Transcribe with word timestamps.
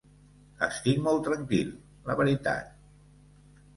Estic 0.67 1.03
molt 1.07 1.21
tranquil, 1.29 1.69
la 2.11 2.17
veritat. 2.23 2.77